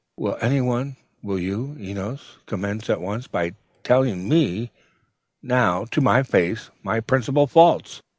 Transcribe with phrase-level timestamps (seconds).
[0.17, 3.51] Will any one will you, Enos commence at once by
[3.83, 4.71] telling me
[5.43, 8.01] now to my face my principal faults?'